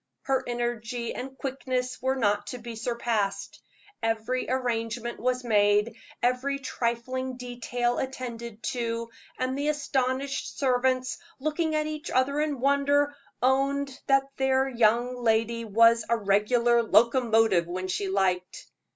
[0.23, 3.61] Her energy and quickness were not to be surpassed.
[4.01, 11.85] Every arrangement was made, every trifling detail attended to, and the astonished servants, looking at
[11.85, 18.09] each other in wonder, owned that their young lady was a "regular locomotive" when she
[18.09, 18.65] liked.